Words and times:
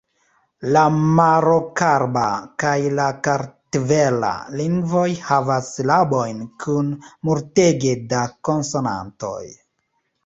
La 0.75 0.81
marokaraba 1.17 2.23
kaj 2.63 2.73
la 3.01 3.05
kartvela 3.27 4.33
lingvoj 4.63 5.05
havas 5.29 5.69
silabojn 5.77 6.43
kun 6.65 6.91
multege 7.31 7.97
da 8.15 8.27
konsonantoj. 8.51 9.41